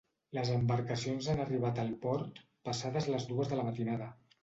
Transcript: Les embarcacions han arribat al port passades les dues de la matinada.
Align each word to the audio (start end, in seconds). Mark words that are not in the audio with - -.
Les 0.37 0.47
embarcacions 0.53 1.27
han 1.35 1.43
arribat 1.45 1.83
al 1.85 1.93
port 2.07 2.43
passades 2.71 3.15
les 3.15 3.33
dues 3.33 3.53
de 3.55 3.63
la 3.65 3.71
matinada. 3.73 4.15